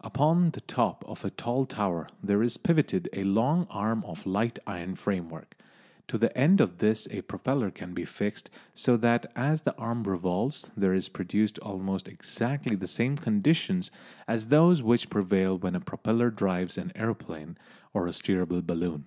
Upon 0.00 0.52
the 0.52 0.62
top 0.62 1.04
of 1.06 1.22
a 1.22 1.28
tall 1.28 1.66
tower 1.66 2.08
there 2.24 2.42
is 2.42 2.56
pivoted 2.56 3.10
a 3.12 3.24
long 3.24 3.66
arm 3.68 4.02
of 4.06 4.24
light 4.24 4.58
iron 4.66 4.94
framework. 4.94 5.54
To 6.08 6.16
the 6.16 6.34
end 6.34 6.62
of 6.62 6.78
this 6.78 7.06
a 7.10 7.20
propeller 7.20 7.70
can 7.70 7.92
be 7.92 8.06
fixed, 8.06 8.48
so 8.72 8.96
that 8.96 9.26
as 9.36 9.60
the 9.60 9.76
arm 9.76 10.04
revolves 10.04 10.70
there 10.78 10.94
is 10.94 11.10
produced 11.10 11.58
almost 11.58 12.08
exactly 12.08 12.74
the 12.74 12.86
same 12.86 13.18
conditions 13.18 13.90
as 14.26 14.46
those 14.46 14.82
which 14.82 15.10
prevail 15.10 15.58
when 15.58 15.74
a 15.74 15.80
propeller 15.80 16.30
drives 16.30 16.78
an 16.78 16.92
aeroplane 16.96 17.58
or 17.92 18.06
steerable 18.06 18.64
balloon. 18.64 19.04